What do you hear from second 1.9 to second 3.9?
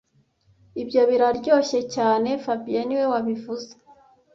cyane fabien niwe wabivuze